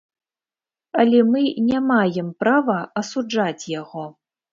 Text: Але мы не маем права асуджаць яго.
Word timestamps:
Але 1.01 1.19
мы 1.33 1.43
не 1.67 1.81
маем 1.89 2.31
права 2.45 2.79
асуджаць 3.03 3.69
яго. 3.81 4.07